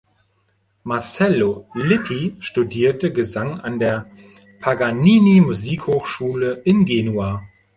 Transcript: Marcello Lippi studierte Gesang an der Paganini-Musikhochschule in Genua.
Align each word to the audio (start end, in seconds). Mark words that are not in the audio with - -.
Marcello 0.83 1.67
Lippi 1.75 2.35
studierte 2.39 3.11
Gesang 3.13 3.59
an 3.61 3.77
der 3.77 4.07
Paganini-Musikhochschule 4.59 6.53
in 6.65 6.85
Genua. 6.85 7.43